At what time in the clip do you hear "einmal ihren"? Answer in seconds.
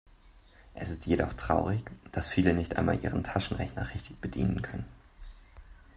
2.75-3.23